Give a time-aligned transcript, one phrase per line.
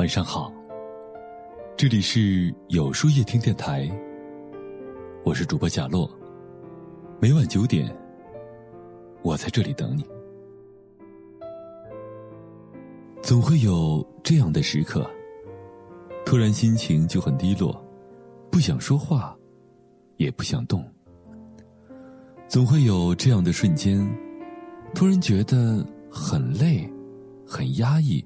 [0.00, 0.50] 晚上好，
[1.76, 3.86] 这里是有书夜听电台，
[5.26, 6.10] 我是主播贾洛。
[7.20, 7.94] 每晚九点，
[9.20, 10.02] 我在这里等你。
[13.20, 15.06] 总会有这样的时刻，
[16.24, 17.78] 突然心情就很低落，
[18.50, 19.36] 不想说话，
[20.16, 20.82] 也不想动。
[22.48, 24.10] 总会有这样的瞬间，
[24.94, 26.90] 突然觉得很累，
[27.46, 28.24] 很压抑。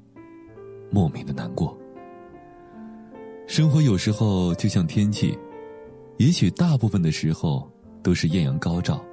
[0.94, 1.76] 莫名的难过。
[3.48, 5.36] 生活有时候就像天气，
[6.18, 7.68] 也许大部分的时候
[8.00, 9.04] 都是艳阳高照，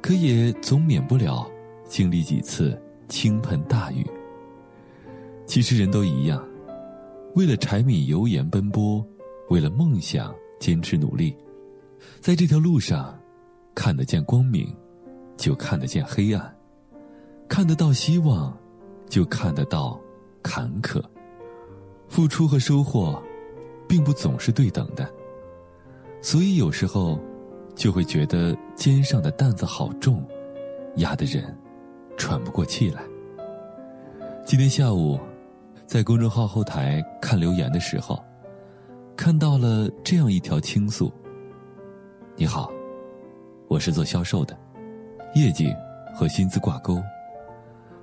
[0.00, 1.50] 可也总免不了
[1.88, 4.06] 经历几次倾盆大雨。
[5.46, 6.46] 其实人都一样，
[7.34, 9.04] 为了柴米油盐奔波，
[9.48, 11.36] 为了梦想坚持努力，
[12.20, 13.18] 在这条路上，
[13.74, 14.72] 看得见光明，
[15.36, 16.40] 就看得见黑暗；
[17.48, 18.56] 看得到希望，
[19.08, 20.00] 就看得到。
[20.42, 21.02] 坎坷，
[22.08, 23.22] 付出和收获，
[23.88, 25.08] 并不总是对等的，
[26.20, 27.18] 所以有时候
[27.74, 30.26] 就会觉得肩上的担子好重，
[30.96, 31.56] 压得人
[32.16, 33.02] 喘不过气来。
[34.44, 35.18] 今天下午，
[35.86, 38.22] 在公众号后台看留言的时候，
[39.16, 41.12] 看到了这样一条倾诉
[42.36, 42.72] ：“你好，
[43.68, 44.58] 我是做销售的，
[45.34, 45.72] 业绩
[46.14, 47.00] 和薪资挂钩，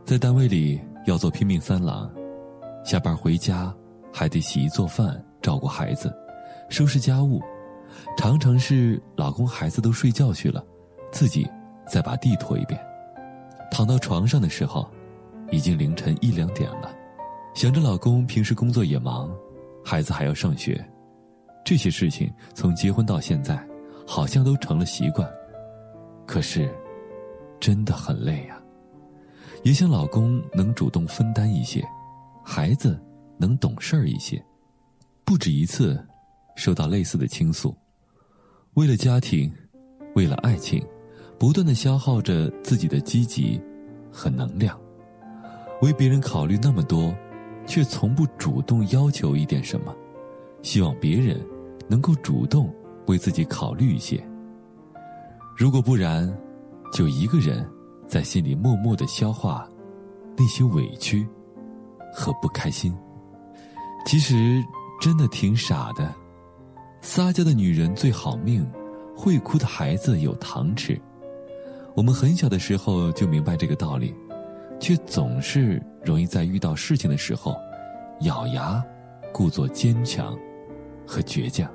[0.05, 2.09] 在单位里要做拼命三郎。”
[2.83, 3.73] 下班回家，
[4.13, 6.13] 还得洗衣做饭、照顾孩子、
[6.69, 7.41] 收拾家务，
[8.17, 10.63] 常常是老公孩子都睡觉去了，
[11.11, 11.49] 自己
[11.87, 12.79] 再把地拖一遍。
[13.69, 14.89] 躺到床上的时候，
[15.51, 16.93] 已经凌晨一两点了。
[17.53, 19.29] 想着老公平时工作也忙，
[19.83, 20.83] 孩子还要上学，
[21.65, 23.61] 这些事情从结婚到现在，
[24.05, 25.29] 好像都成了习惯。
[26.25, 26.73] 可是，
[27.59, 28.61] 真的很累呀。
[29.63, 31.83] 也想老公能主动分担一些。
[32.49, 32.97] 孩子
[33.37, 34.41] 能懂事儿一些，
[35.25, 36.01] 不止一次
[36.55, 37.75] 收到类似的倾诉。
[38.75, 39.51] 为了家庭，
[40.15, 40.81] 为了爱情，
[41.37, 43.61] 不断的消耗着自己的积极
[44.09, 44.79] 和能量，
[45.81, 47.13] 为别人考虑那么多，
[47.65, 49.93] 却从不主动要求一点什么，
[50.61, 51.45] 希望别人
[51.89, 52.73] 能够主动
[53.07, 54.25] 为自己考虑一些。
[55.57, 56.33] 如果不然，
[56.93, 57.69] 就一个人
[58.07, 59.69] 在心里默默的消化
[60.37, 61.27] 那些委屈。
[62.13, 62.95] 和不开心，
[64.05, 64.63] 其实
[64.99, 66.13] 真的挺傻的。
[67.01, 68.67] 撒娇的女人最好命，
[69.15, 70.99] 会哭的孩子有糖吃。
[71.95, 74.13] 我们很小的时候就明白这个道理，
[74.79, 77.55] 却总是容易在遇到事情的时候，
[78.21, 78.83] 咬牙，
[79.31, 80.37] 故作坚强
[81.05, 81.69] 和倔强。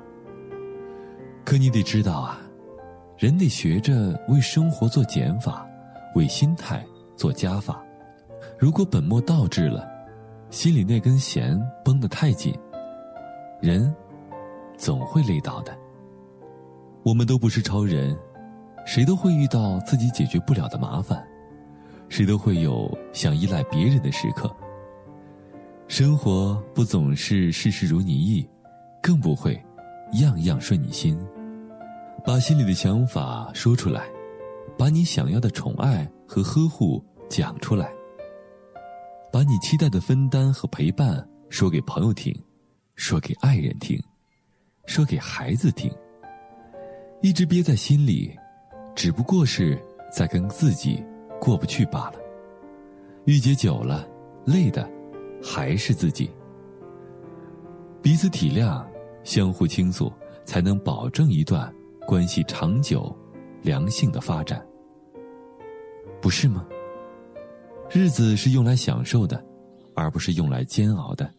[1.45, 2.41] 可你得知道啊，
[3.17, 5.65] 人得学着为生活做减法，
[6.15, 7.81] 为心态做加法。
[8.59, 9.92] 如果本末倒置了。
[10.53, 12.53] 心里那根弦绷得太紧，
[13.59, 13.91] 人
[14.77, 15.75] 总会累倒的。
[17.01, 18.15] 我们都不是超人，
[18.85, 21.27] 谁都会遇到自己解决不了的麻烦，
[22.07, 24.55] 谁都会有想依赖别人的时刻。
[25.87, 28.47] 生活不总是事事如你意，
[29.01, 29.59] 更不会
[30.21, 31.19] 样样顺你心。
[32.23, 34.03] 把心里的想法说出来，
[34.77, 37.91] 把你想要的宠爱和呵护讲出来。
[39.33, 42.31] 把你期待的分担和陪伴说给朋友听，
[42.93, 43.99] 说给爱人听，
[44.85, 45.91] 说给孩子听。
[47.19, 48.31] 一直憋在心里，
[48.95, 49.83] 只不过是
[50.15, 51.03] 在跟自己
[51.41, 52.19] 过不去罢了。
[53.25, 54.07] 郁结久了，
[54.45, 54.87] 累的
[55.41, 56.29] 还是自己。
[58.03, 58.85] 彼此体谅，
[59.23, 60.13] 相互倾诉，
[60.45, 61.73] 才能保证一段
[62.05, 63.11] 关系长久、
[63.63, 64.63] 良性的发展，
[66.21, 66.63] 不是吗？
[67.93, 69.39] 日子是用来享受的，
[69.93, 71.31] 而不是用来煎熬的。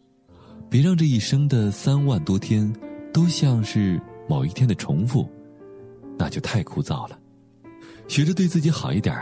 [0.69, 2.73] 别让这一生的三万多天，
[3.11, 5.27] 都像是某一天的重复，
[6.17, 7.19] 那就太枯燥了。
[8.07, 9.13] 学着对自己好一点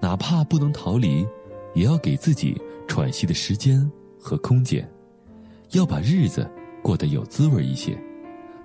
[0.00, 1.24] 哪怕不能逃离，
[1.72, 3.88] 也要给自己喘息的时间
[4.18, 4.90] 和空间。
[5.70, 6.50] 要把日子
[6.82, 7.96] 过得有滋味一些，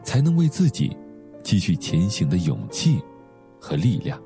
[0.02, 0.98] 才能为自己
[1.44, 3.00] 继续前行的勇气
[3.60, 4.20] 和力量。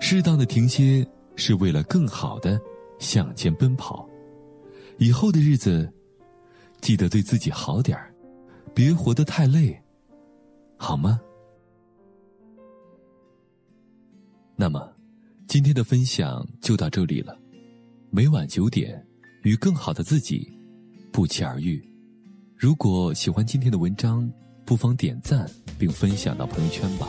[0.00, 1.06] 适当的停歇。
[1.40, 2.60] 是为了更好的
[2.98, 4.06] 向前奔跑，
[4.98, 5.90] 以后的日子，
[6.82, 8.14] 记得对自己好点儿，
[8.74, 9.82] 别活得太累，
[10.76, 11.18] 好吗？
[14.54, 14.92] 那么，
[15.48, 17.34] 今天的分享就到这里了。
[18.10, 19.02] 每晚九点，
[19.42, 20.46] 与更好的自己
[21.10, 21.82] 不期而遇。
[22.54, 24.30] 如果喜欢今天的文章，
[24.66, 27.08] 不妨点赞并分享到朋友圈吧。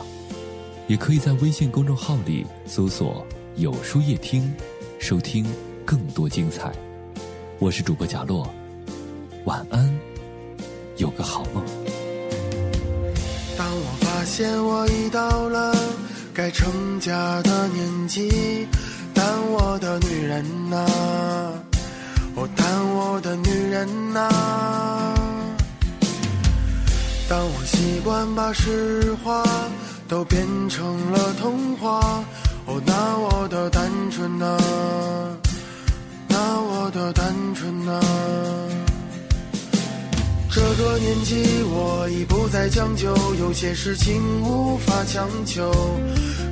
[0.87, 3.27] 也可以在微信公众号里搜索。
[3.57, 4.51] 有书夜听，
[4.98, 5.45] 收听
[5.86, 6.71] 更多精彩。
[7.59, 8.50] 我是主播贾洛，
[9.45, 9.94] 晚安，
[10.95, 11.63] 有个好梦。
[13.57, 15.75] 当我发现我已到了
[16.33, 18.68] 该成家的年纪，
[19.13, 20.88] 但我的女人呐，
[22.36, 24.30] 哦，但我的女人呐。
[27.30, 29.44] 当我习惯把实话
[30.07, 32.24] 都变成了童话，
[32.71, 34.57] 哦，那我的单纯呐，
[36.29, 38.00] 那我的单纯呐。
[40.50, 45.69] 这个年纪，我已不再将就，有些事情无法强求。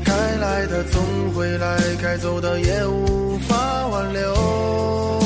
[0.04, 1.02] 该来的总
[1.34, 5.24] 会来，该走的也无法挽留。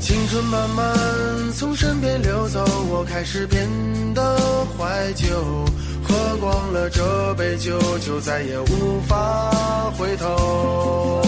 [0.00, 3.68] 青春慢慢从身边流走，我开始变
[4.12, 4.36] 得
[4.76, 5.64] 怀旧。
[6.10, 11.22] 喝光了这杯酒，就再也无法回头。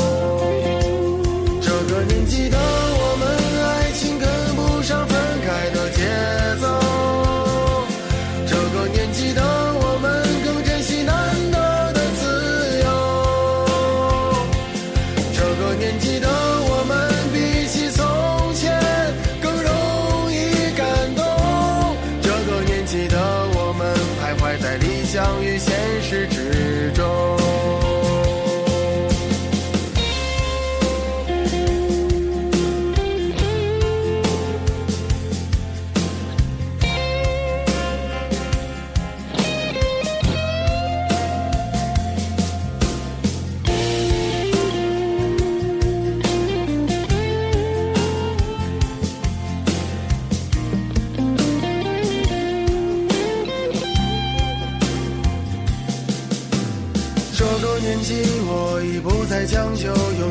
[1.60, 3.28] 这个年纪的我们
[3.64, 3.91] 爱，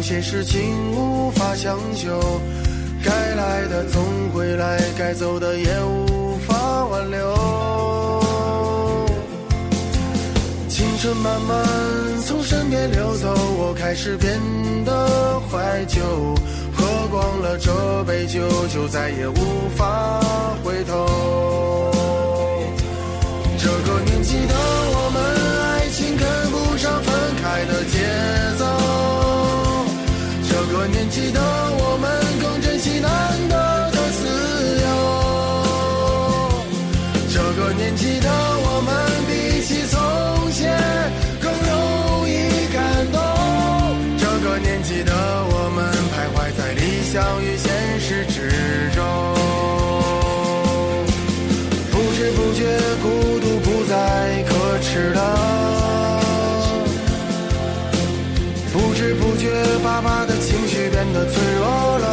[0.01, 0.59] 有些事情
[0.93, 2.19] 无法强求。
[3.05, 4.03] 该来的总
[4.33, 8.23] 会来，该走的也无法挽留。
[10.67, 11.63] 青春慢慢
[12.25, 14.39] 从身边流走，我开始变
[14.83, 16.01] 得怀旧。
[16.75, 18.41] 喝光了这杯酒，
[18.73, 20.19] 就再也无法
[20.63, 21.91] 回头。
[23.59, 24.55] 这个年纪的
[31.11, 32.09] 记得我们，
[32.41, 33.09] 更珍惜难
[33.49, 33.55] 得
[33.91, 34.23] 的自
[34.81, 34.87] 由。
[37.27, 38.89] 这个年纪的我们，
[39.27, 39.99] 比起从
[40.53, 40.71] 前
[41.41, 42.31] 更容易
[42.71, 42.79] 感
[43.11, 43.19] 动。
[44.17, 45.83] 这个年纪的我们，
[46.15, 47.67] 徘徊在理想与现
[47.99, 48.49] 实之
[48.95, 49.03] 中。
[51.91, 52.63] 不知不觉，
[53.03, 53.05] 孤
[53.41, 53.91] 独不再
[54.47, 55.19] 可耻了。
[58.71, 59.51] 不知不觉，
[59.83, 60.30] 爸爸的
[60.61, 61.65] 情绪变得脆弱
[61.97, 62.05] 了。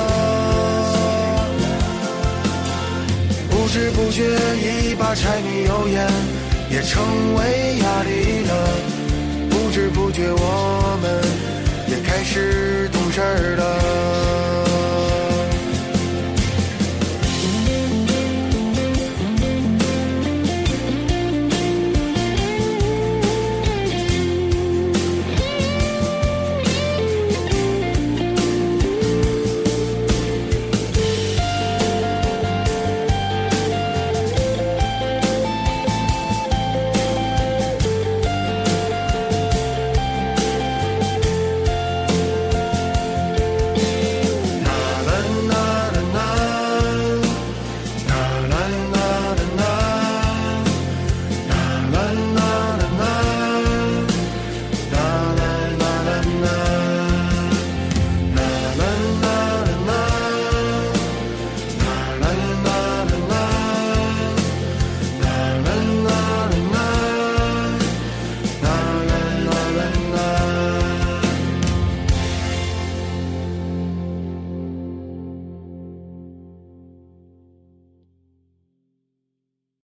[3.50, 4.25] 不知不觉，
[4.56, 6.09] 一把柴米油盐
[6.71, 7.03] 也成
[7.35, 8.53] 为压力了。
[9.50, 10.78] 不知不觉，我